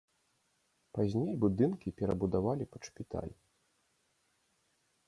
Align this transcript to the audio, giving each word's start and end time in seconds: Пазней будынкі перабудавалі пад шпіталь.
Пазней 0.99 1.35
будынкі 1.43 1.93
перабудавалі 2.01 2.65
пад 2.73 2.81
шпіталь. 2.91 3.33